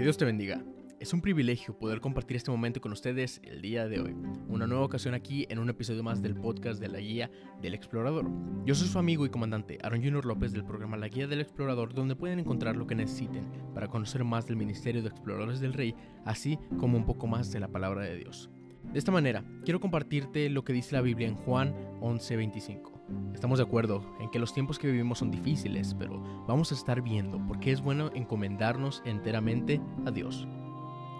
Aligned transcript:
Que 0.00 0.04
Dios 0.04 0.16
te 0.16 0.24
bendiga. 0.24 0.64
Es 0.98 1.12
un 1.12 1.20
privilegio 1.20 1.78
poder 1.78 2.00
compartir 2.00 2.38
este 2.38 2.50
momento 2.50 2.80
con 2.80 2.90
ustedes 2.90 3.38
el 3.44 3.60
día 3.60 3.86
de 3.86 4.00
hoy. 4.00 4.16
Una 4.48 4.66
nueva 4.66 4.82
ocasión 4.82 5.12
aquí 5.12 5.46
en 5.50 5.58
un 5.58 5.68
episodio 5.68 6.02
más 6.02 6.22
del 6.22 6.34
podcast 6.34 6.80
de 6.80 6.88
la 6.88 7.00
Guía 7.00 7.30
del 7.60 7.74
Explorador. 7.74 8.24
Yo 8.64 8.74
soy 8.74 8.88
su 8.88 8.98
amigo 8.98 9.26
y 9.26 9.28
comandante 9.28 9.78
Aaron 9.82 10.02
Junior 10.02 10.24
López 10.24 10.52
del 10.52 10.64
programa 10.64 10.96
La 10.96 11.08
Guía 11.08 11.26
del 11.26 11.42
Explorador, 11.42 11.92
donde 11.92 12.16
pueden 12.16 12.38
encontrar 12.38 12.76
lo 12.76 12.86
que 12.86 12.94
necesiten 12.94 13.46
para 13.74 13.88
conocer 13.88 14.24
más 14.24 14.46
del 14.46 14.56
Ministerio 14.56 15.02
de 15.02 15.08
Exploradores 15.08 15.60
del 15.60 15.74
Rey, 15.74 15.94
así 16.24 16.58
como 16.78 16.96
un 16.96 17.04
poco 17.04 17.26
más 17.26 17.52
de 17.52 17.60
la 17.60 17.68
palabra 17.68 18.04
de 18.04 18.16
Dios. 18.16 18.48
De 18.94 18.98
esta 18.98 19.12
manera, 19.12 19.44
quiero 19.66 19.80
compartirte 19.80 20.48
lo 20.48 20.64
que 20.64 20.72
dice 20.72 20.94
la 20.94 21.02
Biblia 21.02 21.28
en 21.28 21.34
Juan 21.34 21.74
11:25. 22.00 22.99
Estamos 23.34 23.58
de 23.58 23.64
acuerdo 23.64 24.02
en 24.20 24.30
que 24.30 24.38
los 24.38 24.52
tiempos 24.52 24.78
que 24.78 24.86
vivimos 24.86 25.18
son 25.18 25.30
difíciles, 25.30 25.94
pero 25.98 26.22
vamos 26.46 26.72
a 26.72 26.74
estar 26.74 27.00
viendo 27.00 27.38
por 27.46 27.58
qué 27.60 27.72
es 27.72 27.80
bueno 27.80 28.10
encomendarnos 28.14 29.02
enteramente 29.04 29.80
a 30.06 30.10
Dios. 30.10 30.46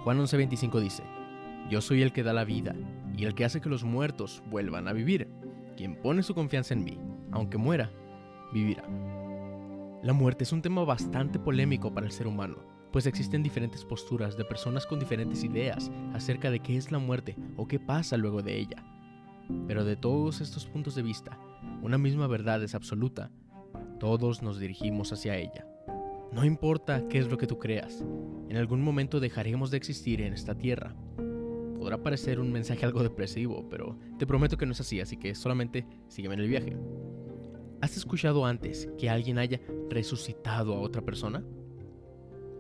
Juan 0.05 0.19
11:25 0.19 0.81
dice, 0.81 1.03
Yo 1.71 1.81
soy 1.81 2.03
el 2.03 2.13
que 2.13 2.23
da 2.23 2.33
la 2.33 2.45
vida 2.45 2.75
y 3.17 3.25
el 3.25 3.35
que 3.35 3.45
hace 3.45 3.61
que 3.61 3.69
los 3.69 3.85
muertos 3.85 4.43
vuelvan 4.51 4.89
a 4.89 4.93
vivir. 4.93 5.29
Quien 5.77 5.97
pone 5.97 6.23
su 6.23 6.35
confianza 6.35 6.75
en 6.75 6.85
mí, 6.85 6.99
aunque 7.33 7.59
muera, 7.59 7.91
vivirá. 8.53 8.85
La 10.03 10.13
muerte 10.13 10.45
es 10.45 10.53
un 10.53 10.63
tema 10.63 10.85
bastante 10.85 11.39
polémico 11.39 11.93
para 11.93 12.07
el 12.07 12.13
ser 12.13 12.27
humano, 12.27 12.57
pues 12.93 13.07
existen 13.07 13.43
diferentes 13.43 13.85
posturas 13.85 14.37
de 14.37 14.45
personas 14.45 14.87
con 14.87 14.99
diferentes 14.99 15.45
ideas 15.45 15.91
acerca 16.13 16.51
de 16.51 16.61
qué 16.61 16.77
es 16.77 16.91
la 16.91 16.99
muerte 16.99 17.37
o 17.57 17.69
qué 17.69 17.79
pasa 17.79 18.17
luego 18.17 18.43
de 18.43 18.59
ella. 18.59 18.85
Pero 19.67 19.85
de 19.85 19.97
todos 19.97 20.41
estos 20.41 20.67
puntos 20.67 20.95
de 20.95 21.03
vista, 21.03 21.39
una 21.83 21.99
misma 21.99 22.27
verdad 22.27 22.63
es 22.63 22.75
absoluta. 22.75 23.31
Todos 23.99 24.43
nos 24.43 24.59
dirigimos 24.59 25.13
hacia 25.13 25.37
ella. 25.37 25.67
No 26.33 26.45
importa 26.45 27.09
qué 27.09 27.19
es 27.19 27.29
lo 27.29 27.39
que 27.39 27.47
tú 27.47 27.59
creas, 27.59 28.05
en 28.49 28.57
algún 28.57 28.83
momento 28.83 29.21
dejaremos 29.21 29.71
de 29.71 29.77
existir 29.77 30.21
en 30.21 30.33
esta 30.33 30.55
tierra. 30.55 30.95
Podrá 31.79 32.03
parecer 32.03 32.39
un 32.39 32.53
mensaje 32.53 32.85
algo 32.85 33.03
depresivo, 33.03 33.69
pero 33.69 33.99
te 34.19 34.27
prometo 34.27 34.57
que 34.57 34.67
no 34.67 34.73
es 34.73 34.81
así, 34.81 35.01
así 35.01 35.17
que 35.17 35.35
solamente 35.35 35.87
sígueme 36.09 36.35
en 36.35 36.41
el 36.41 36.49
viaje. 36.49 36.77
¿Has 37.81 37.97
escuchado 37.97 38.45
antes 38.45 38.89
que 38.99 39.09
alguien 39.09 39.39
haya 39.39 39.61
resucitado 39.89 40.75
a 40.75 40.81
otra 40.81 41.03
persona? 41.03 41.43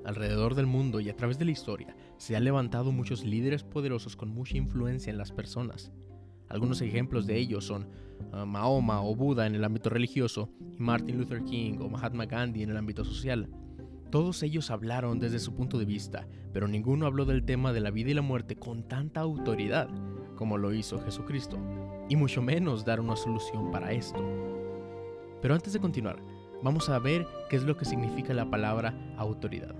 Alrededor 0.04 0.54
del 0.54 0.66
mundo 0.66 0.98
y 1.00 1.10
a 1.10 1.16
través 1.16 1.38
de 1.38 1.44
la 1.44 1.50
historia 1.50 1.94
se 2.16 2.34
han 2.34 2.44
levantado 2.44 2.90
muchos 2.90 3.24
líderes 3.24 3.62
poderosos 3.62 4.16
con 4.16 4.30
mucha 4.30 4.56
influencia 4.56 5.10
en 5.10 5.18
las 5.18 5.30
personas. 5.30 5.92
Algunos 6.50 6.82
ejemplos 6.82 7.26
de 7.26 7.38
ellos 7.38 7.64
son 7.64 7.86
uh, 8.32 8.44
Mahoma 8.44 9.02
o 9.02 9.14
Buda 9.16 9.46
en 9.46 9.54
el 9.54 9.64
ámbito 9.64 9.88
religioso 9.88 10.50
y 10.70 10.82
Martin 10.82 11.16
Luther 11.16 11.42
King 11.44 11.78
o 11.80 11.88
Mahatma 11.88 12.26
Gandhi 12.26 12.62
en 12.62 12.70
el 12.70 12.76
ámbito 12.76 13.04
social. 13.04 13.48
Todos 14.10 14.42
ellos 14.42 14.70
hablaron 14.70 15.18
desde 15.18 15.38
su 15.38 15.54
punto 15.54 15.78
de 15.78 15.86
vista, 15.86 16.26
pero 16.52 16.68
ninguno 16.68 17.06
habló 17.06 17.24
del 17.24 17.44
tema 17.44 17.72
de 17.72 17.80
la 17.80 17.90
vida 17.90 18.10
y 18.10 18.14
la 18.14 18.22
muerte 18.22 18.56
con 18.56 18.82
tanta 18.82 19.20
autoridad 19.20 19.88
como 20.40 20.56
lo 20.56 20.72
hizo 20.72 20.98
Jesucristo, 21.02 21.58
y 22.08 22.16
mucho 22.16 22.40
menos 22.40 22.86
dar 22.86 22.98
una 22.98 23.14
solución 23.14 23.70
para 23.70 23.92
esto. 23.92 24.24
Pero 25.42 25.52
antes 25.52 25.74
de 25.74 25.80
continuar, 25.80 26.18
vamos 26.62 26.88
a 26.88 26.98
ver 26.98 27.26
qué 27.50 27.56
es 27.56 27.64
lo 27.64 27.76
que 27.76 27.84
significa 27.84 28.32
la 28.32 28.48
palabra 28.48 28.94
autoridad. 29.18 29.74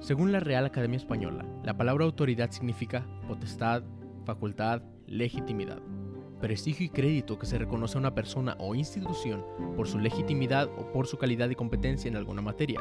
Según 0.00 0.32
la 0.32 0.40
Real 0.40 0.66
Academia 0.66 0.96
Española, 0.96 1.46
la 1.62 1.76
palabra 1.76 2.04
autoridad 2.04 2.50
significa 2.50 3.06
potestad, 3.28 3.84
facultad, 4.24 4.82
legitimidad, 5.08 5.80
prestigio 6.40 6.86
y 6.86 6.90
crédito 6.90 7.38
que 7.38 7.46
se 7.46 7.58
reconoce 7.58 7.96
a 7.96 8.00
una 8.00 8.14
persona 8.14 8.56
o 8.58 8.74
institución 8.74 9.44
por 9.76 9.88
su 9.88 9.98
legitimidad 9.98 10.68
o 10.78 10.92
por 10.92 11.06
su 11.06 11.18
calidad 11.18 11.50
y 11.50 11.54
competencia 11.54 12.08
en 12.08 12.16
alguna 12.16 12.42
materia. 12.42 12.80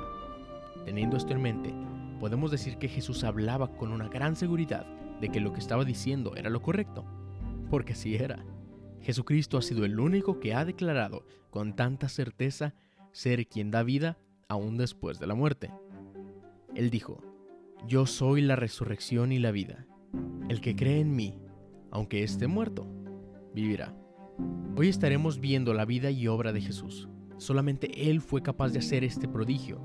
Teniendo 0.86 1.18
esto 1.18 1.34
en 1.34 1.42
mente, 1.42 1.74
podemos 2.20 2.52
decir 2.52 2.78
que 2.78 2.88
Jesús 2.88 3.24
hablaba 3.24 3.76
con 3.76 3.92
una 3.92 4.08
gran 4.08 4.36
seguridad 4.36 4.86
de 5.20 5.30
que 5.30 5.40
lo 5.40 5.54
que 5.54 5.60
estaba 5.60 5.86
diciendo 5.86 6.36
era 6.36 6.50
lo 6.50 6.62
correcto, 6.62 7.06
porque 7.70 7.94
así 7.94 8.16
era. 8.16 8.46
Jesucristo 9.02 9.58
ha 9.58 9.62
sido 9.62 9.86
el 9.86 10.00
único 10.00 10.40
que 10.40 10.54
ha 10.54 10.66
declarado 10.66 11.26
con 11.50 11.76
tanta 11.76 12.10
certeza 12.10 12.74
ser 13.12 13.48
quien 13.48 13.72
da 13.72 13.84
vida 13.84 14.18
aún 14.48 14.78
después 14.78 15.20
de 15.20 15.28
la 15.28 15.36
muerte. 15.36 15.72
Él 16.76 16.90
dijo, 16.90 17.24
Yo 17.88 18.06
soy 18.06 18.42
la 18.42 18.56
resurrección 18.56 19.32
y 19.32 19.40
la 19.40 19.52
vida. 19.52 19.86
El 20.50 20.62
que 20.62 20.76
cree 20.76 21.00
en 21.00 21.16
mí, 21.16 21.40
aunque 21.92 22.24
esté 22.24 22.48
muerto, 22.48 22.88
vivirá. 23.54 23.96
Hoy 24.76 24.90
estaremos 24.90 25.40
viendo 25.40 25.74
la 25.74 25.86
vida 25.86 26.12
y 26.12 26.28
obra 26.28 26.54
de 26.54 26.62
Jesús. 26.62 27.10
Solamente 27.38 28.10
Él 28.10 28.22
fue 28.22 28.42
capaz 28.44 28.70
de 28.70 28.80
hacer 28.80 29.04
este 29.04 29.28
prodigio, 29.28 29.82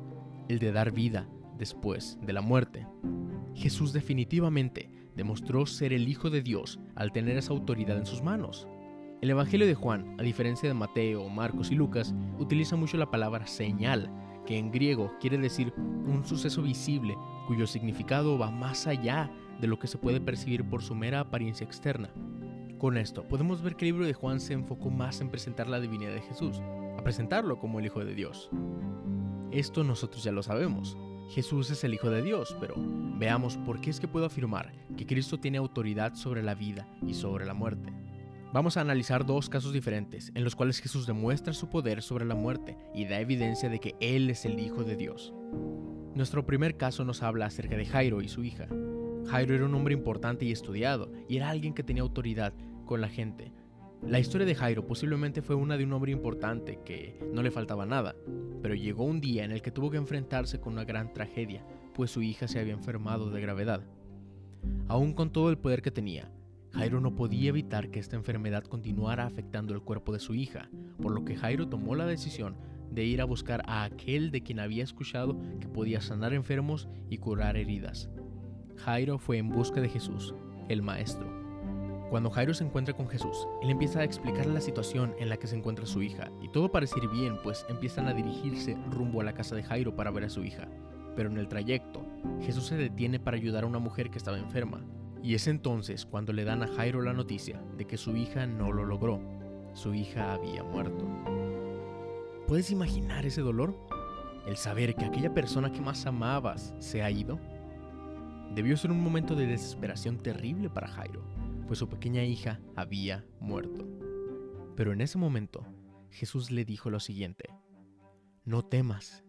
el 0.48 0.58
de 0.58 0.72
dar 0.72 0.92
vida 0.92 1.28
después 1.58 2.18
de 2.22 2.32
la 2.32 2.40
muerte. 2.40 2.86
Jesús 3.54 3.92
definitivamente 3.92 4.90
demostró 5.16 5.66
ser 5.66 5.92
el 5.92 6.08
Hijo 6.08 6.30
de 6.30 6.42
Dios 6.42 6.80
al 6.94 7.12
tener 7.12 7.36
esa 7.36 7.52
autoridad 7.52 7.96
en 7.96 8.06
sus 8.06 8.22
manos. 8.22 8.66
El 9.20 9.30
Evangelio 9.30 9.66
de 9.66 9.74
Juan, 9.74 10.16
a 10.18 10.22
diferencia 10.22 10.68
de 10.68 10.74
Mateo, 10.74 11.28
Marcos 11.28 11.70
y 11.70 11.74
Lucas, 11.74 12.14
utiliza 12.38 12.76
mucho 12.76 12.96
la 12.96 13.10
palabra 13.10 13.46
señal, 13.46 14.10
que 14.46 14.58
en 14.58 14.72
griego 14.72 15.12
quiere 15.20 15.38
decir 15.38 15.72
un 15.76 16.24
suceso 16.24 16.62
visible 16.62 17.16
cuyo 17.46 17.66
significado 17.66 18.36
va 18.36 18.50
más 18.50 18.86
allá 18.86 19.30
de 19.62 19.68
lo 19.68 19.78
que 19.78 19.86
se 19.86 19.96
puede 19.96 20.20
percibir 20.20 20.64
por 20.68 20.82
su 20.82 20.94
mera 20.94 21.20
apariencia 21.20 21.64
externa. 21.64 22.10
Con 22.78 22.98
esto, 22.98 23.22
podemos 23.28 23.62
ver 23.62 23.76
que 23.76 23.84
el 23.84 23.92
libro 23.92 24.04
de 24.04 24.12
Juan 24.12 24.40
se 24.40 24.54
enfocó 24.54 24.90
más 24.90 25.20
en 25.20 25.30
presentar 25.30 25.68
la 25.68 25.80
divinidad 25.80 26.12
de 26.12 26.20
Jesús, 26.20 26.60
a 26.98 27.02
presentarlo 27.04 27.60
como 27.60 27.78
el 27.78 27.86
Hijo 27.86 28.04
de 28.04 28.12
Dios. 28.14 28.50
Esto 29.52 29.84
nosotros 29.84 30.24
ya 30.24 30.32
lo 30.32 30.42
sabemos. 30.42 30.98
Jesús 31.30 31.70
es 31.70 31.84
el 31.84 31.94
Hijo 31.94 32.10
de 32.10 32.22
Dios, 32.22 32.56
pero 32.60 32.74
veamos 32.76 33.56
por 33.58 33.80
qué 33.80 33.90
es 33.90 34.00
que 34.00 34.08
puedo 34.08 34.26
afirmar 34.26 34.72
que 34.96 35.06
Cristo 35.06 35.38
tiene 35.38 35.58
autoridad 35.58 36.16
sobre 36.16 36.42
la 36.42 36.56
vida 36.56 36.88
y 37.06 37.14
sobre 37.14 37.46
la 37.46 37.54
muerte. 37.54 37.92
Vamos 38.52 38.76
a 38.76 38.80
analizar 38.80 39.24
dos 39.24 39.48
casos 39.48 39.72
diferentes 39.72 40.32
en 40.34 40.42
los 40.42 40.56
cuales 40.56 40.80
Jesús 40.80 41.06
demuestra 41.06 41.54
su 41.54 41.70
poder 41.70 42.02
sobre 42.02 42.24
la 42.24 42.34
muerte 42.34 42.76
y 42.94 43.06
da 43.06 43.20
evidencia 43.20 43.68
de 43.68 43.78
que 43.78 43.94
Él 44.00 44.28
es 44.28 44.44
el 44.44 44.58
Hijo 44.58 44.82
de 44.82 44.96
Dios. 44.96 45.32
Nuestro 46.16 46.44
primer 46.44 46.76
caso 46.76 47.04
nos 47.04 47.22
habla 47.22 47.46
acerca 47.46 47.76
de 47.76 47.86
Jairo 47.86 48.20
y 48.20 48.28
su 48.28 48.42
hija. 48.42 48.66
Jairo 49.26 49.54
era 49.54 49.64
un 49.64 49.74
hombre 49.74 49.94
importante 49.94 50.44
y 50.44 50.52
estudiado, 50.52 51.12
y 51.28 51.36
era 51.36 51.50
alguien 51.50 51.74
que 51.74 51.82
tenía 51.82 52.02
autoridad 52.02 52.52
con 52.84 53.00
la 53.00 53.08
gente. 53.08 53.52
La 54.06 54.18
historia 54.18 54.46
de 54.46 54.56
Jairo 54.56 54.84
posiblemente 54.84 55.42
fue 55.42 55.54
una 55.54 55.76
de 55.76 55.84
un 55.84 55.92
hombre 55.92 56.10
importante 56.10 56.80
que 56.84 57.20
no 57.32 57.42
le 57.42 57.52
faltaba 57.52 57.86
nada, 57.86 58.16
pero 58.60 58.74
llegó 58.74 59.04
un 59.04 59.20
día 59.20 59.44
en 59.44 59.52
el 59.52 59.62
que 59.62 59.70
tuvo 59.70 59.90
que 59.90 59.96
enfrentarse 59.96 60.60
con 60.60 60.72
una 60.72 60.84
gran 60.84 61.12
tragedia, 61.12 61.64
pues 61.94 62.10
su 62.10 62.20
hija 62.20 62.48
se 62.48 62.58
había 62.58 62.72
enfermado 62.72 63.30
de 63.30 63.40
gravedad. 63.40 63.82
Aún 64.88 65.12
con 65.12 65.30
todo 65.30 65.50
el 65.50 65.58
poder 65.58 65.82
que 65.82 65.92
tenía, 65.92 66.32
Jairo 66.72 67.00
no 67.00 67.14
podía 67.14 67.50
evitar 67.50 67.90
que 67.90 68.00
esta 68.00 68.16
enfermedad 68.16 68.64
continuara 68.64 69.24
afectando 69.24 69.72
el 69.72 69.82
cuerpo 69.82 70.12
de 70.12 70.18
su 70.18 70.34
hija, 70.34 70.68
por 71.00 71.12
lo 71.12 71.24
que 71.24 71.36
Jairo 71.36 71.68
tomó 71.68 71.94
la 71.94 72.06
decisión 72.06 72.56
de 72.90 73.04
ir 73.04 73.20
a 73.20 73.24
buscar 73.24 73.62
a 73.66 73.84
aquel 73.84 74.30
de 74.30 74.42
quien 74.42 74.58
había 74.58 74.82
escuchado 74.82 75.38
que 75.60 75.68
podía 75.68 76.00
sanar 76.00 76.32
enfermos 76.32 76.88
y 77.08 77.18
curar 77.18 77.56
heridas. 77.56 78.10
Jairo 78.84 79.16
fue 79.16 79.38
en 79.38 79.48
busca 79.48 79.80
de 79.80 79.88
Jesús, 79.88 80.34
el 80.68 80.82
Maestro. 80.82 81.30
Cuando 82.10 82.30
Jairo 82.30 82.52
se 82.52 82.64
encuentra 82.64 82.94
con 82.94 83.06
Jesús, 83.06 83.46
él 83.62 83.70
empieza 83.70 84.00
a 84.00 84.04
explicarle 84.04 84.52
la 84.52 84.60
situación 84.60 85.14
en 85.20 85.28
la 85.28 85.36
que 85.36 85.46
se 85.46 85.56
encuentra 85.56 85.86
su 85.86 86.02
hija, 86.02 86.32
y 86.42 86.48
todo 86.48 86.72
parece 86.72 86.98
ir 86.98 87.08
bien, 87.08 87.36
pues 87.44 87.64
empiezan 87.68 88.08
a 88.08 88.12
dirigirse 88.12 88.76
rumbo 88.90 89.20
a 89.20 89.24
la 89.24 89.34
casa 89.34 89.54
de 89.54 89.62
Jairo 89.62 89.94
para 89.94 90.10
ver 90.10 90.24
a 90.24 90.30
su 90.30 90.42
hija. 90.42 90.66
Pero 91.14 91.30
en 91.30 91.38
el 91.38 91.46
trayecto, 91.46 92.04
Jesús 92.40 92.66
se 92.66 92.76
detiene 92.76 93.20
para 93.20 93.36
ayudar 93.36 93.62
a 93.62 93.68
una 93.68 93.78
mujer 93.78 94.10
que 94.10 94.18
estaba 94.18 94.36
enferma, 94.36 94.84
y 95.22 95.36
es 95.36 95.46
entonces 95.46 96.04
cuando 96.04 96.32
le 96.32 96.44
dan 96.44 96.64
a 96.64 96.66
Jairo 96.66 97.02
la 97.02 97.12
noticia 97.12 97.62
de 97.76 97.86
que 97.86 97.96
su 97.96 98.16
hija 98.16 98.48
no 98.48 98.72
lo 98.72 98.84
logró, 98.84 99.20
su 99.74 99.94
hija 99.94 100.34
había 100.34 100.64
muerto. 100.64 101.06
¿Puedes 102.48 102.72
imaginar 102.72 103.24
ese 103.26 103.42
dolor? 103.42 103.76
El 104.44 104.56
saber 104.56 104.96
que 104.96 105.04
aquella 105.04 105.32
persona 105.32 105.70
que 105.70 105.80
más 105.80 106.04
amabas 106.04 106.74
se 106.80 107.04
ha 107.04 107.10
ido. 107.12 107.38
Debió 108.54 108.76
ser 108.76 108.90
un 108.90 109.02
momento 109.02 109.34
de 109.34 109.46
desesperación 109.46 110.18
terrible 110.18 110.68
para 110.70 110.88
Jairo 110.88 111.24
pues 111.72 111.78
su 111.78 111.88
pequeña 111.88 112.22
hija 112.22 112.60
había 112.76 113.24
muerto. 113.40 113.88
Pero 114.76 114.92
en 114.92 115.00
ese 115.00 115.16
momento, 115.16 115.64
Jesús 116.10 116.50
le 116.50 116.66
dijo 116.66 116.90
lo 116.90 117.00
siguiente, 117.00 117.48
no 118.44 118.62
temas, 118.62 119.24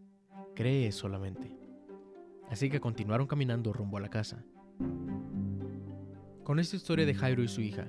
cree 0.54 0.92
solamente. 0.92 1.56
Así 2.50 2.70
que 2.70 2.81
continuaron 2.81 3.28
caminando 3.28 3.72
rumbo 3.72 3.96
a 3.96 4.02
la 4.02 4.10
casa. 4.10 4.44
Con 6.44 6.60
esta 6.60 6.75
historia 6.75 7.06
de 7.06 7.16
Jairo 7.16 7.44
y 7.44 7.48
su 7.48 7.62
hija, 7.62 7.88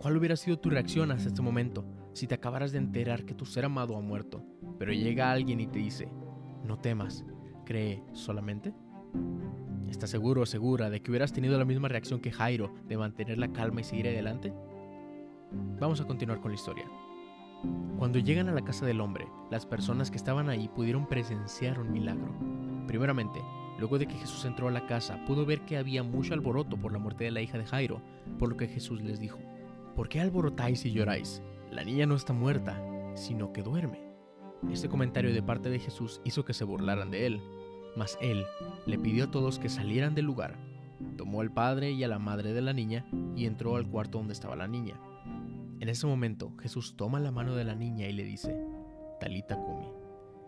¿cuál 0.00 0.16
hubiera 0.16 0.34
sido 0.34 0.58
tu 0.58 0.70
reacción 0.70 1.12
hasta 1.12 1.28
este 1.28 1.42
momento 1.42 1.84
si 2.12 2.26
te 2.26 2.34
acabaras 2.34 2.72
de 2.72 2.78
enterar 2.78 3.24
que 3.24 3.34
tu 3.34 3.46
ser 3.46 3.64
amado 3.64 3.96
ha 3.96 4.00
muerto, 4.00 4.44
pero 4.80 4.92
llega 4.92 5.30
alguien 5.30 5.60
y 5.60 5.68
te 5.68 5.78
dice, 5.78 6.08
no 6.64 6.80
temas, 6.80 7.24
cree 7.64 8.02
solamente? 8.14 8.74
¿Estás 9.92 10.08
seguro 10.08 10.40
o 10.40 10.46
segura 10.46 10.88
de 10.88 11.02
que 11.02 11.10
hubieras 11.10 11.34
tenido 11.34 11.58
la 11.58 11.66
misma 11.66 11.86
reacción 11.86 12.18
que 12.18 12.32
Jairo 12.32 12.72
de 12.88 12.96
mantener 12.96 13.36
la 13.36 13.52
calma 13.52 13.82
y 13.82 13.84
seguir 13.84 14.08
adelante? 14.08 14.50
Vamos 15.78 16.00
a 16.00 16.06
continuar 16.06 16.40
con 16.40 16.50
la 16.50 16.54
historia. 16.54 16.90
Cuando 17.98 18.18
llegan 18.18 18.48
a 18.48 18.52
la 18.52 18.64
casa 18.64 18.86
del 18.86 19.02
hombre, 19.02 19.28
las 19.50 19.66
personas 19.66 20.10
que 20.10 20.16
estaban 20.16 20.48
ahí 20.48 20.68
pudieron 20.68 21.06
presenciar 21.06 21.78
un 21.78 21.92
milagro. 21.92 22.34
Primeramente, 22.86 23.38
Luego 23.78 23.98
de 23.98 24.06
que 24.06 24.14
Jesús 24.14 24.44
entró 24.44 24.68
a 24.68 24.70
la 24.70 24.86
casa, 24.86 25.18
pudo 25.26 25.44
ver 25.44 25.62
que 25.62 25.76
había 25.76 26.02
mucho 26.02 26.34
alboroto 26.34 26.76
por 26.76 26.92
la 26.92 26.98
muerte 26.98 27.24
de 27.24 27.32
la 27.32 27.40
hija 27.40 27.58
de 27.58 27.64
Jairo, 27.64 28.00
por 28.38 28.50
lo 28.50 28.56
que 28.56 28.68
Jesús 28.68 29.02
les 29.02 29.18
dijo, 29.18 29.40
¿por 29.96 30.08
qué 30.08 30.20
alborotáis 30.20 30.84
y 30.84 30.92
lloráis? 30.92 31.42
La 31.70 31.82
niña 31.82 32.06
no 32.06 32.14
está 32.14 32.32
muerta, 32.32 32.80
sino 33.16 33.52
que 33.52 33.62
duerme. 33.62 34.00
Este 34.70 34.88
comentario 34.88 35.32
de 35.32 35.42
parte 35.42 35.68
de 35.68 35.80
Jesús 35.80 36.20
hizo 36.22 36.44
que 36.44 36.52
se 36.52 36.62
burlaran 36.62 37.10
de 37.10 37.26
él, 37.26 37.42
mas 37.96 38.18
él 38.20 38.44
le 38.86 38.98
pidió 38.98 39.24
a 39.24 39.30
todos 39.30 39.58
que 39.58 39.68
salieran 39.68 40.14
del 40.14 40.26
lugar. 40.26 40.56
Tomó 41.16 41.40
al 41.40 41.52
padre 41.52 41.92
y 41.92 42.04
a 42.04 42.08
la 42.08 42.18
madre 42.18 42.52
de 42.52 42.62
la 42.62 42.72
niña 42.72 43.06
y 43.36 43.46
entró 43.46 43.76
al 43.76 43.88
cuarto 43.88 44.18
donde 44.18 44.32
estaba 44.32 44.56
la 44.56 44.68
niña. 44.68 45.00
En 45.80 45.88
ese 45.88 46.06
momento 46.06 46.52
Jesús 46.60 46.96
toma 46.96 47.20
la 47.20 47.32
mano 47.32 47.56
de 47.56 47.64
la 47.64 47.74
niña 47.74 48.06
y 48.08 48.12
le 48.12 48.24
dice, 48.24 48.56
Talita 49.20 49.56
Kumi, 49.56 49.88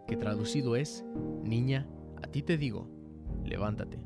que 0.07 0.17
traducido 0.17 0.77
es, 0.77 1.05
Niña, 1.43 1.89
a 2.23 2.29
ti 2.29 2.43
te 2.43 2.57
digo, 2.57 2.89
levántate. 3.45 3.99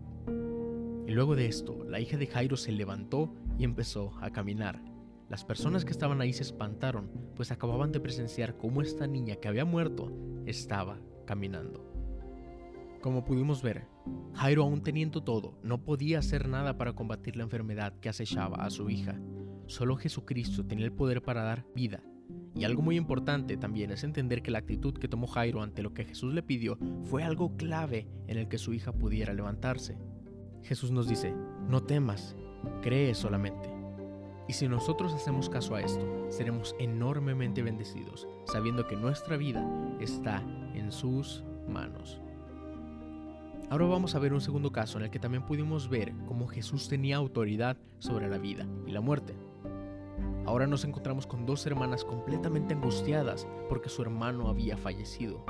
Y 1.07 1.13
luego 1.13 1.37
de 1.37 1.47
esto, 1.47 1.85
la 1.85 2.01
hija 2.01 2.17
de 2.17 2.27
Jairo 2.27 2.57
se 2.57 2.73
levantó 2.73 3.33
y 3.59 3.65
empezó 3.65 4.13
a 4.21 4.31
caminar. 4.31 4.83
Las 5.29 5.45
personas 5.45 5.85
que 5.85 5.91
estaban 5.91 6.21
ahí 6.21 6.33
se 6.33 6.43
espantaron, 6.43 7.11
pues 7.35 7.51
acababan 7.51 7.93
de 7.93 8.01
presenciar 8.01 8.57
cómo 8.57 8.83
esta 8.83 9.07
niña 9.07 9.37
que 9.37 9.49
había 9.49 9.65
muerto 9.65 10.13
estaba 10.47 10.99
caminando. 11.27 11.88
Como 13.01 13.25
pudimos 13.25 13.63
ver, 13.63 13.87
Jairo 14.35 14.65
aún 14.65 14.83
teniendo 14.83 15.23
todo, 15.23 15.57
no 15.63 15.85
podía 15.85 16.19
hacer 16.19 16.49
nada 16.49 16.77
para 16.77 16.95
combatir 16.95 17.37
la 17.37 17.45
enfermedad 17.45 17.95
que 18.01 18.09
acechaba 18.09 18.65
a 18.65 18.71
su 18.71 18.91
hija. 18.91 19.21
Solo 19.67 19.97
Jesucristo 19.97 20.67
tenía 20.67 20.85
el 20.85 20.93
poder 20.93 21.23
para 21.23 21.43
dar 21.43 21.65
vida. 21.77 22.03
Y 22.57 22.65
algo 22.65 22.83
muy 22.83 22.97
importante 22.97 23.57
también 23.57 23.93
es 23.93 24.03
entender 24.03 24.43
que 24.43 24.51
la 24.51 24.59
actitud 24.59 24.95
que 24.95 25.07
tomó 25.07 25.29
Jairo 25.29 25.63
ante 25.63 25.83
lo 25.83 25.95
que 25.95 26.05
Jesús 26.05 26.35
le 26.35 26.43
pidió 26.43 26.77
fue 27.05 27.23
algo 27.23 27.57
clave 27.57 28.09
en 28.27 28.37
el 28.37 28.49
que 28.49 28.59
su 28.59 28.75
hija 28.75 28.93
pudiera 28.93 29.33
levantarse. 29.33 29.97
Jesús 30.65 30.91
nos 30.91 31.09
dice, 31.09 31.33
no 31.69 31.85
temas, 31.85 32.35
cree 32.83 33.15
solamente. 33.15 33.71
Y 34.49 34.55
si 34.55 34.67
nosotros 34.67 35.13
hacemos 35.13 35.49
caso 35.49 35.77
a 35.77 35.83
esto, 35.83 36.27
seremos 36.31 36.75
enormemente 36.81 37.63
bendecidos, 37.63 38.27
sabiendo 38.47 38.89
que 38.89 38.97
nuestra 38.97 39.37
vida 39.37 39.65
está 40.01 40.43
en 40.75 40.91
sus 40.91 41.45
manos. 41.69 42.21
Ahora 43.71 43.85
vamos 43.85 44.15
a 44.15 44.19
ver 44.19 44.33
un 44.33 44.41
segundo 44.41 44.73
caso 44.73 44.97
en 44.97 45.05
el 45.05 45.11
que 45.11 45.19
también 45.19 45.45
pudimos 45.45 45.91
ver 45.91 46.15
cómo 46.27 46.47
Jesús 46.47 46.89
tenía 46.89 47.17
autoridad 47.17 47.77
sobre 47.99 48.27
la 48.27 48.39
vida 48.39 48.67
y 48.87 48.93
la 48.93 49.03
muerte. 49.03 49.35
Ahora 50.47 50.67
nos 50.67 50.85
encontramos 50.85 51.27
con 51.27 51.45
dos 51.45 51.67
hermanas 51.67 52.03
completamente 52.03 52.73
angustiadas 52.73 53.47
porque 53.69 53.91
su 53.91 54.01
hermano 54.01 54.49
había 54.49 54.79
fallecido. 54.79 55.45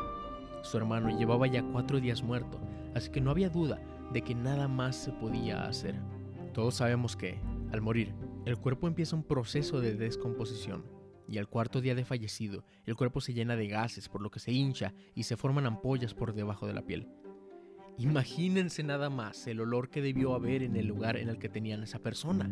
Su 0.62 0.78
hermano 0.78 1.16
llevaba 1.16 1.46
ya 1.46 1.62
cuatro 1.62 2.00
días 2.00 2.24
muerto, 2.24 2.58
así 2.96 3.08
que 3.08 3.20
no 3.20 3.30
había 3.30 3.50
duda 3.50 3.80
de 4.12 4.22
que 4.22 4.34
nada 4.34 4.66
más 4.66 4.96
se 4.96 5.12
podía 5.12 5.68
hacer. 5.68 5.94
Todos 6.52 6.74
sabemos 6.74 7.14
que, 7.14 7.38
al 7.70 7.80
morir, 7.80 8.12
el 8.46 8.58
cuerpo 8.58 8.88
empieza 8.88 9.14
un 9.14 9.22
proceso 9.22 9.80
de 9.80 9.94
descomposición, 9.94 10.82
y 11.28 11.38
al 11.38 11.48
cuarto 11.48 11.80
día 11.80 11.94
de 11.94 12.04
fallecido, 12.04 12.64
el 12.84 12.96
cuerpo 12.96 13.20
se 13.20 13.34
llena 13.34 13.54
de 13.54 13.68
gases 13.68 14.08
por 14.08 14.22
lo 14.22 14.30
que 14.30 14.40
se 14.40 14.50
hincha 14.50 14.92
y 15.14 15.24
se 15.24 15.36
forman 15.36 15.66
ampollas 15.66 16.14
por 16.14 16.32
debajo 16.32 16.66
de 16.66 16.72
la 16.72 16.82
piel. 16.82 17.06
Imagínense 17.98 18.84
nada 18.84 19.10
más 19.10 19.48
el 19.48 19.60
olor 19.60 19.90
que 19.90 20.00
debió 20.00 20.34
haber 20.34 20.62
en 20.62 20.76
el 20.76 20.86
lugar 20.86 21.16
en 21.16 21.28
el 21.28 21.38
que 21.40 21.48
tenían 21.48 21.82
esa 21.82 21.98
persona. 21.98 22.48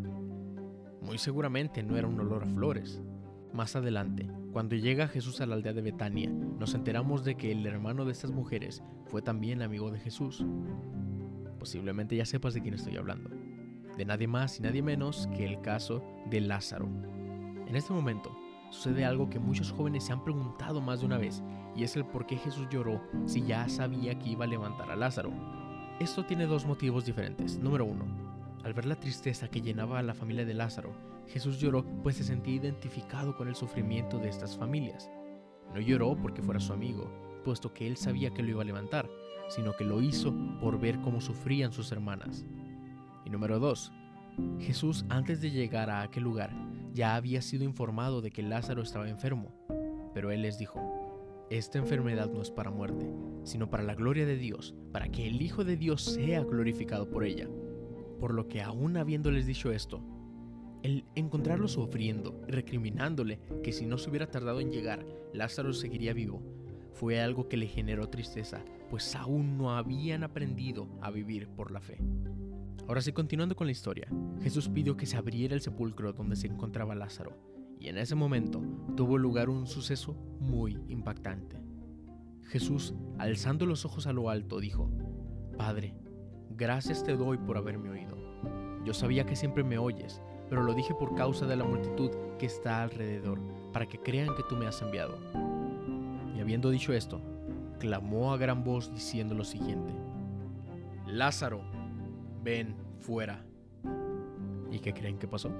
Muy 1.01 1.17
seguramente 1.17 1.83
no 1.83 1.95
era 1.95 2.05
un 2.05 2.19
olor 2.19 2.43
a 2.43 2.47
flores. 2.47 3.01
Más 3.53 3.77
adelante, 3.77 4.29
cuando 4.51 4.75
llega 4.75 5.07
Jesús 5.07 5.39
a 5.39 5.45
la 5.45 5.55
aldea 5.55 5.71
de 5.71 5.81
Betania, 5.81 6.29
nos 6.29 6.73
enteramos 6.73 7.23
de 7.23 7.35
que 7.35 7.53
el 7.53 7.65
hermano 7.65 8.03
de 8.03 8.11
estas 8.11 8.31
mujeres 8.31 8.83
fue 9.05 9.21
también 9.21 9.61
amigo 9.61 9.89
de 9.89 10.01
Jesús. 10.01 10.45
Posiblemente 11.59 12.17
ya 12.17 12.25
sepas 12.25 12.53
de 12.53 12.61
quién 12.61 12.73
estoy 12.73 12.97
hablando. 12.97 13.29
De 13.97 14.03
nadie 14.03 14.27
más 14.27 14.59
y 14.59 14.63
nadie 14.63 14.81
menos 14.81 15.29
que 15.37 15.45
el 15.45 15.61
caso 15.61 16.03
de 16.29 16.41
Lázaro. 16.41 16.89
En 17.67 17.77
este 17.77 17.93
momento, 17.93 18.37
sucede 18.69 19.05
algo 19.05 19.29
que 19.29 19.39
muchos 19.39 19.71
jóvenes 19.71 20.03
se 20.03 20.11
han 20.11 20.25
preguntado 20.25 20.81
más 20.81 20.99
de 20.99 21.05
una 21.05 21.17
vez, 21.17 21.41
y 21.77 21.83
es 21.83 21.95
el 21.95 22.05
por 22.05 22.25
qué 22.25 22.37
Jesús 22.37 22.67
lloró 22.71 22.99
si 23.27 23.43
ya 23.43 23.69
sabía 23.69 24.17
que 24.17 24.29
iba 24.29 24.45
a 24.45 24.47
levantar 24.47 24.89
a 24.89 24.95
Lázaro. 24.95 25.31
Esto 25.99 26.25
tiene 26.25 26.47
dos 26.47 26.65
motivos 26.65 27.05
diferentes. 27.05 27.59
Número 27.59 27.85
uno, 27.85 28.05
al 28.63 28.73
ver 28.73 28.85
la 28.85 28.99
tristeza 28.99 29.47
que 29.47 29.61
llenaba 29.61 29.99
a 29.99 30.03
la 30.03 30.15
familia 30.15 30.43
de 30.43 30.55
Lázaro, 30.55 30.91
Jesús 31.27 31.59
lloró 31.59 31.85
pues 32.01 32.15
se 32.15 32.23
sentía 32.23 32.55
identificado 32.55 33.37
con 33.37 33.47
el 33.47 33.55
sufrimiento 33.55 34.17
de 34.17 34.29
estas 34.29 34.57
familias. 34.57 35.09
No 35.73 35.79
lloró 35.79 36.17
porque 36.17 36.41
fuera 36.41 36.59
su 36.59 36.73
amigo, 36.73 37.11
puesto 37.45 37.73
que 37.73 37.85
él 37.85 37.95
sabía 37.95 38.31
que 38.31 38.41
lo 38.41 38.49
iba 38.49 38.63
a 38.63 38.65
levantar, 38.65 39.07
sino 39.49 39.75
que 39.75 39.83
lo 39.83 40.01
hizo 40.01 40.33
por 40.59 40.79
ver 40.79 40.99
cómo 41.01 41.21
sufrían 41.21 41.71
sus 41.71 41.91
hermanas. 41.91 42.43
Y 43.23 43.29
número 43.29 43.59
2. 43.59 43.91
Jesús 44.59 45.05
antes 45.09 45.41
de 45.41 45.51
llegar 45.51 45.91
a 45.91 46.01
aquel 46.01 46.23
lugar 46.23 46.51
ya 46.93 47.15
había 47.15 47.41
sido 47.43 47.63
informado 47.63 48.21
de 48.21 48.31
que 48.31 48.41
Lázaro 48.41 48.81
estaba 48.81 49.09
enfermo, 49.09 49.51
pero 50.13 50.31
él 50.31 50.41
les 50.41 50.57
dijo, 50.57 50.96
esta 51.49 51.77
enfermedad 51.77 52.29
no 52.29 52.41
es 52.41 52.51
para 52.51 52.71
muerte, 52.71 53.09
sino 53.43 53.69
para 53.69 53.83
la 53.83 53.95
gloria 53.95 54.25
de 54.25 54.37
Dios, 54.37 54.75
para 54.91 55.09
que 55.09 55.27
el 55.27 55.41
Hijo 55.41 55.63
de 55.63 55.77
Dios 55.77 56.03
sea 56.03 56.43
glorificado 56.43 57.09
por 57.09 57.23
ella. 57.23 57.47
Por 58.19 58.33
lo 58.33 58.47
que 58.47 58.61
aún 58.61 58.97
habiéndoles 58.97 59.45
dicho 59.45 59.71
esto, 59.71 60.01
el 60.83 61.05
encontrarlo 61.15 61.67
sufriendo, 61.67 62.41
recriminándole 62.47 63.39
que 63.63 63.71
si 63.71 63.85
no 63.85 63.97
se 63.97 64.09
hubiera 64.09 64.29
tardado 64.29 64.59
en 64.59 64.71
llegar, 64.71 65.05
Lázaro 65.33 65.73
seguiría 65.73 66.13
vivo, 66.13 66.41
fue 66.93 67.21
algo 67.21 67.47
que 67.47 67.57
le 67.57 67.67
generó 67.67 68.09
tristeza, 68.09 68.63
pues 68.89 69.15
aún 69.15 69.57
no 69.57 69.75
habían 69.75 70.23
aprendido 70.23 70.87
a 71.01 71.11
vivir 71.11 71.47
por 71.47 71.71
la 71.71 71.79
fe. 71.79 71.97
Ahora 72.87 73.01
sí, 73.01 73.11
continuando 73.11 73.55
con 73.55 73.67
la 73.67 73.71
historia, 73.71 74.07
Jesús 74.41 74.69
pidió 74.69 74.97
que 74.97 75.05
se 75.05 75.17
abriera 75.17 75.53
el 75.53 75.61
sepulcro 75.61 76.13
donde 76.13 76.35
se 76.35 76.47
encontraba 76.47 76.95
Lázaro, 76.95 77.56
y 77.79 77.89
en 77.89 77.97
ese 77.97 78.15
momento 78.15 78.61
tuvo 78.95 79.17
lugar 79.17 79.49
un 79.49 79.67
suceso 79.67 80.15
muy 80.39 80.79
impactante. 80.87 81.57
Jesús, 82.43 82.93
alzando 83.17 83.65
los 83.65 83.85
ojos 83.85 84.07
a 84.07 84.13
lo 84.13 84.29
alto, 84.29 84.59
dijo, 84.59 84.89
Padre, 85.57 85.93
gracias 86.49 87.03
te 87.03 87.15
doy 87.15 87.37
por 87.37 87.57
haberme 87.57 87.89
oído. 87.89 88.17
Yo 88.85 88.93
sabía 88.93 89.25
que 89.25 89.35
siempre 89.35 89.63
me 89.63 89.77
oyes, 89.77 90.21
pero 90.49 90.63
lo 90.63 90.73
dije 90.73 90.93
por 90.93 91.13
causa 91.15 91.45
de 91.45 91.57
la 91.57 91.65
multitud 91.65 92.09
que 92.39 92.45
está 92.45 92.83
alrededor, 92.83 93.39
para 93.73 93.85
que 93.85 93.99
crean 93.99 94.33
que 94.35 94.43
tú 94.47 94.55
me 94.55 94.65
has 94.65 94.81
enviado. 94.81 95.17
Y 96.35 96.39
habiendo 96.39 96.69
dicho 96.69 96.93
esto, 96.93 97.21
clamó 97.79 98.31
a 98.31 98.37
gran 98.37 98.63
voz 98.63 98.93
diciendo 98.93 99.35
lo 99.35 99.43
siguiente, 99.43 99.93
Lázaro, 101.05 101.61
ven 102.43 102.75
fuera. 102.99 103.43
¿Y 104.71 104.79
qué 104.79 104.93
creen 104.93 105.17
que 105.17 105.27
pasó? 105.27 105.51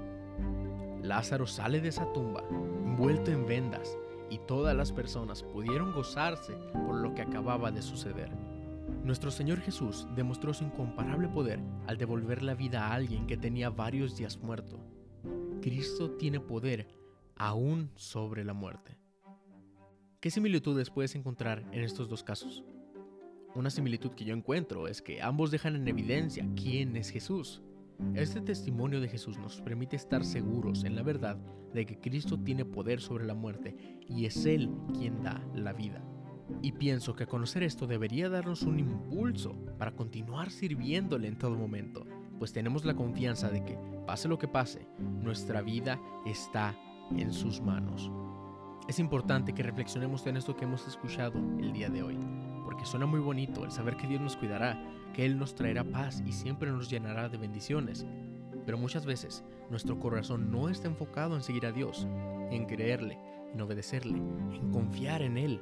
Lázaro 1.08 1.46
sale 1.46 1.80
de 1.80 1.88
esa 1.88 2.12
tumba, 2.12 2.44
envuelto 2.84 3.30
en 3.30 3.46
vendas, 3.46 3.96
y 4.30 4.38
todas 4.38 4.76
las 4.76 4.92
personas 4.92 5.42
pudieron 5.42 5.92
gozarse 5.92 6.52
por 6.86 6.96
lo 6.96 7.14
que 7.14 7.22
acababa 7.22 7.70
de 7.70 7.80
suceder. 7.80 8.30
Nuestro 9.04 9.30
Señor 9.30 9.60
Jesús 9.60 10.06
demostró 10.14 10.52
su 10.52 10.64
incomparable 10.64 11.28
poder 11.28 11.60
al 11.86 11.96
devolver 11.96 12.42
la 12.42 12.54
vida 12.54 12.86
a 12.86 12.94
alguien 12.94 13.26
que 13.26 13.38
tenía 13.38 13.70
varios 13.70 14.16
días 14.16 14.36
muerto. 14.38 14.78
Cristo 15.62 16.10
tiene 16.12 16.40
poder 16.40 16.88
aún 17.36 17.90
sobre 17.94 18.44
la 18.44 18.52
muerte. 18.52 18.98
¿Qué 20.20 20.30
similitudes 20.30 20.90
puedes 20.90 21.14
encontrar 21.14 21.64
en 21.72 21.82
estos 21.84 22.08
dos 22.08 22.22
casos? 22.22 22.64
Una 23.54 23.70
similitud 23.70 24.10
que 24.10 24.24
yo 24.24 24.34
encuentro 24.34 24.88
es 24.88 25.00
que 25.00 25.22
ambos 25.22 25.50
dejan 25.50 25.74
en 25.74 25.88
evidencia 25.88 26.46
quién 26.54 26.96
es 26.96 27.08
Jesús. 27.08 27.62
Este 28.14 28.40
testimonio 28.40 29.00
de 29.00 29.08
Jesús 29.08 29.38
nos 29.38 29.60
permite 29.60 29.96
estar 29.96 30.24
seguros 30.24 30.84
en 30.84 30.94
la 30.94 31.02
verdad 31.02 31.36
de 31.74 31.84
que 31.84 31.98
Cristo 31.98 32.38
tiene 32.38 32.64
poder 32.64 33.00
sobre 33.00 33.26
la 33.26 33.34
muerte 33.34 33.76
y 34.08 34.24
es 34.24 34.46
Él 34.46 34.70
quien 34.96 35.22
da 35.22 35.42
la 35.54 35.72
vida. 35.72 36.02
Y 36.62 36.72
pienso 36.72 37.14
que 37.14 37.26
conocer 37.26 37.62
esto 37.62 37.86
debería 37.86 38.28
darnos 38.28 38.62
un 38.62 38.78
impulso 38.78 39.54
para 39.78 39.94
continuar 39.94 40.50
sirviéndole 40.50 41.28
en 41.28 41.38
todo 41.38 41.56
momento, 41.56 42.06
pues 42.38 42.52
tenemos 42.52 42.84
la 42.84 42.94
confianza 42.94 43.50
de 43.50 43.64
que, 43.64 43.78
pase 44.06 44.28
lo 44.28 44.38
que 44.38 44.48
pase, 44.48 44.86
nuestra 44.98 45.60
vida 45.60 46.00
está 46.24 46.76
en 47.16 47.32
sus 47.32 47.60
manos. 47.60 48.10
Es 48.88 48.98
importante 48.98 49.52
que 49.52 49.62
reflexionemos 49.62 50.24
en 50.26 50.36
esto 50.36 50.56
que 50.56 50.64
hemos 50.64 50.86
escuchado 50.86 51.38
el 51.58 51.72
día 51.72 51.90
de 51.90 52.02
hoy 52.02 52.18
porque 52.78 52.90
suena 52.90 53.06
muy 53.06 53.18
bonito 53.18 53.64
el 53.64 53.72
saber 53.72 53.96
que 53.96 54.06
Dios 54.06 54.20
nos 54.20 54.36
cuidará, 54.36 54.80
que 55.12 55.26
Él 55.26 55.36
nos 55.36 55.56
traerá 55.56 55.82
paz 55.82 56.22
y 56.24 56.30
siempre 56.30 56.70
nos 56.70 56.88
llenará 56.88 57.28
de 57.28 57.36
bendiciones. 57.36 58.06
Pero 58.64 58.78
muchas 58.78 59.04
veces 59.04 59.42
nuestro 59.68 59.98
corazón 59.98 60.52
no 60.52 60.68
está 60.68 60.86
enfocado 60.86 61.34
en 61.34 61.42
seguir 61.42 61.66
a 61.66 61.72
Dios, 61.72 62.06
en 62.52 62.66
creerle, 62.66 63.18
en 63.52 63.60
obedecerle, 63.60 64.18
en 64.18 64.70
confiar 64.70 65.22
en 65.22 65.38
Él. 65.38 65.60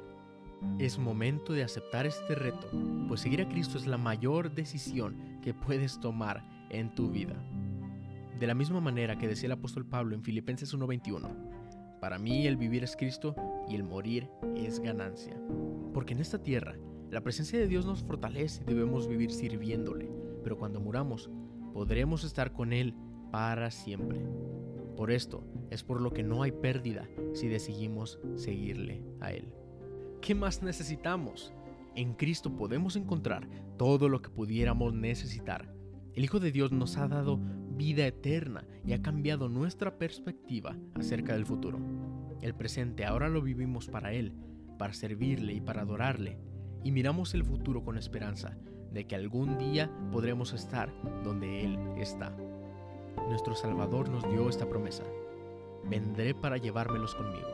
Es 0.77 0.99
momento 0.99 1.53
de 1.53 1.63
aceptar 1.63 2.05
este 2.05 2.35
reto, 2.35 2.69
pues 3.07 3.21
seguir 3.21 3.41
a 3.41 3.49
Cristo 3.49 3.79
es 3.79 3.87
la 3.87 3.97
mayor 3.97 4.53
decisión 4.53 5.39
que 5.41 5.55
puedes 5.55 5.99
tomar 5.99 6.47
en 6.69 6.93
tu 6.93 7.09
vida. 7.09 7.33
De 8.39 8.45
la 8.45 8.53
misma 8.53 8.79
manera 8.79 9.17
que 9.17 9.27
decía 9.27 9.47
el 9.47 9.53
apóstol 9.53 9.87
Pablo 9.87 10.13
en 10.13 10.21
Filipenses 10.21 10.71
1:21, 10.71 11.31
para 11.99 12.19
mí 12.19 12.45
el 12.45 12.57
vivir 12.57 12.83
es 12.83 12.95
Cristo 12.95 13.35
y 13.67 13.73
el 13.73 13.83
morir 13.83 14.29
es 14.55 14.79
ganancia. 14.79 15.35
Porque 15.95 16.13
en 16.13 16.19
esta 16.19 16.43
tierra 16.43 16.75
La 17.09 17.21
presencia 17.21 17.57
de 17.57 17.67
Dios 17.67 17.85
nos 17.85 18.03
fortalece 18.03 18.63
y 18.63 18.73
debemos 18.73 19.07
vivir 19.07 19.31
sirviéndole, 19.31 20.09
pero 20.43 20.57
cuando 20.57 20.81
muramos 20.81 21.29
podremos 21.73 22.25
estar 22.25 22.51
con 22.51 22.73
Él 22.73 22.93
para 23.31 23.71
siempre. 23.71 24.19
Por 24.97 25.11
esto 25.11 25.45
es 25.69 25.83
por 25.83 26.01
lo 26.01 26.11
que 26.11 26.23
no 26.23 26.43
hay 26.43 26.51
pérdida 26.51 27.07
si 27.33 27.47
decidimos 27.47 28.19
seguirle 28.35 29.03
a 29.21 29.31
Él. 29.31 29.53
¿Qué 30.21 30.35
más 30.35 30.61
necesitamos? 30.61 31.53
En 31.95 32.13
Cristo 32.13 32.55
podemos 32.57 32.97
encontrar 32.97 33.47
todo 33.77 34.09
lo 34.09 34.21
que 34.21 34.29
pudiéramos 34.29 34.93
necesitar. 34.93 35.73
El 36.13 36.25
Hijo 36.25 36.39
de 36.41 36.51
Dios 36.51 36.73
nos 36.73 36.97
ha 36.97 37.07
dado 37.07 37.39
vida 37.77 38.05
eterna 38.05 38.67
y 38.85 38.93
ha 38.93 39.01
cambiado 39.01 39.47
nuestra 39.47 39.97
perspectiva 39.97 40.75
acerca 40.95 41.33
del 41.33 41.45
futuro. 41.45 41.79
El 42.41 42.53
presente 42.53 43.05
ahora 43.05 43.29
lo 43.29 43.41
vivimos 43.41 43.87
para 43.87 44.11
Él, 44.13 44.33
para 44.77 44.93
servirle 44.93 45.53
y 45.53 45.61
para 45.61 45.83
adorarle, 45.83 46.39
y 46.83 46.91
miramos 46.91 47.33
el 47.33 47.43
futuro 47.43 47.83
con 47.83 47.97
esperanza 47.97 48.57
de 48.91 49.05
que 49.05 49.15
algún 49.15 49.57
día 49.57 49.89
podremos 50.11 50.53
estar 50.53 50.91
donde 51.23 51.63
Él 51.63 51.77
está. 51.97 52.35
Nuestro 53.27 53.55
Salvador 53.55 54.09
nos 54.09 54.27
dio 54.29 54.49
esta 54.49 54.67
promesa. 54.67 55.03
Vendré 55.89 56.33
para 56.33 56.57
llevármelos 56.57 57.15
conmigo. 57.15 57.47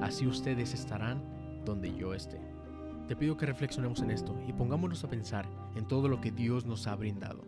Así 0.00 0.26
ustedes 0.26 0.74
estarán 0.74 1.22
donde 1.64 1.94
yo 1.94 2.14
esté. 2.14 2.40
Te 3.08 3.16
pido 3.16 3.36
que 3.36 3.46
reflexionemos 3.46 4.00
en 4.00 4.10
esto 4.10 4.34
y 4.46 4.52
pongámonos 4.52 5.04
a 5.04 5.10
pensar 5.10 5.46
en 5.76 5.86
todo 5.86 6.08
lo 6.08 6.20
que 6.20 6.30
Dios 6.30 6.64
nos 6.64 6.86
ha 6.86 6.96
brindado. 6.96 7.44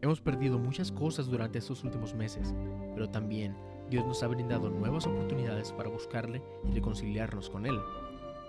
Hemos 0.00 0.20
perdido 0.20 0.58
muchas 0.58 0.92
cosas 0.92 1.26
durante 1.26 1.58
estos 1.58 1.82
últimos 1.82 2.14
meses, 2.14 2.54
pero 2.94 3.08
también 3.08 3.56
Dios 3.90 4.06
nos 4.06 4.22
ha 4.22 4.28
brindado 4.28 4.68
nuevas 4.68 5.06
oportunidades 5.06 5.72
para 5.72 5.88
buscarle 5.88 6.42
y 6.68 6.74
reconciliarnos 6.74 7.48
con 7.48 7.66
Él. 7.66 7.78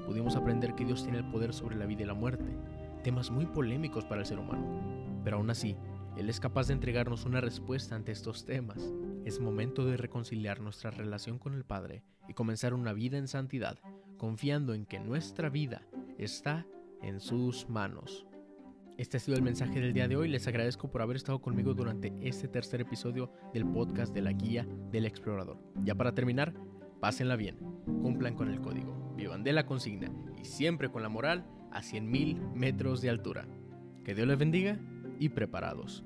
Pudimos 0.05 0.35
aprender 0.35 0.75
que 0.75 0.85
Dios 0.85 1.03
tiene 1.03 1.19
el 1.19 1.29
poder 1.29 1.53
sobre 1.53 1.75
la 1.75 1.85
vida 1.85 2.03
y 2.03 2.05
la 2.05 2.13
muerte, 2.13 2.57
temas 3.03 3.31
muy 3.31 3.45
polémicos 3.45 4.05
para 4.05 4.21
el 4.21 4.27
ser 4.27 4.39
humano, 4.39 5.21
pero 5.23 5.37
aún 5.37 5.49
así, 5.49 5.75
Él 6.17 6.29
es 6.29 6.39
capaz 6.39 6.67
de 6.67 6.73
entregarnos 6.73 7.25
una 7.25 7.41
respuesta 7.41 7.95
ante 7.95 8.11
estos 8.11 8.45
temas. 8.45 8.93
Es 9.25 9.39
momento 9.39 9.85
de 9.85 9.97
reconciliar 9.97 10.59
nuestra 10.59 10.91
relación 10.91 11.39
con 11.39 11.53
el 11.53 11.63
Padre 11.63 12.03
y 12.27 12.33
comenzar 12.33 12.73
una 12.73 12.93
vida 12.93 13.17
en 13.17 13.27
santidad, 13.27 13.77
confiando 14.17 14.73
en 14.73 14.85
que 14.85 14.99
nuestra 14.99 15.49
vida 15.49 15.83
está 16.17 16.65
en 17.01 17.19
sus 17.19 17.69
manos. 17.69 18.25
Este 18.99 19.15
ha 19.15 19.19
sido 19.21 19.37
el 19.37 19.43
mensaje 19.43 19.79
del 19.79 19.93
día 19.93 20.09
de 20.09 20.17
hoy. 20.17 20.27
Les 20.27 20.45
agradezco 20.45 20.91
por 20.91 21.01
haber 21.01 21.15
estado 21.15 21.39
conmigo 21.39 21.73
durante 21.73 22.13
este 22.21 22.49
tercer 22.49 22.81
episodio 22.81 23.31
del 23.53 23.65
podcast 23.65 24.13
de 24.13 24.21
la 24.21 24.33
guía 24.33 24.67
del 24.91 25.05
explorador. 25.05 25.57
Ya 25.85 25.95
para 25.95 26.13
terminar, 26.13 26.53
pásenla 26.99 27.37
bien, 27.37 27.55
cumplan 27.85 28.35
con 28.35 28.49
el 28.49 28.59
código, 28.59 28.93
vivan 29.19 29.43
de 29.43 29.53
la 29.53 29.65
consigna 29.65 30.09
y 30.41 30.45
siempre 30.45 30.89
con 30.89 31.03
la 31.03 31.09
moral 31.09 31.45
a 31.71 31.81
100.000 31.81 32.53
metros 32.53 33.01
de 33.01 33.09
altura. 33.09 33.47
Que 34.03 34.15
Dios 34.15 34.27
les 34.27 34.37
bendiga 34.37 34.79
y 35.19 35.29
preparados. 35.29 36.03